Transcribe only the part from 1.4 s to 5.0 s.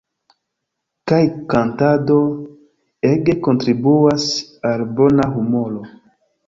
kantado ege kontribuas al